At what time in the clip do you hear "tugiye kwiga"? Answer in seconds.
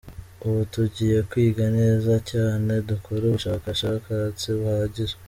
0.73-1.65